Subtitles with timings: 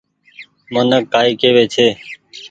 [0.73, 1.87] منک ڪآئي ڪيوي ڇي۔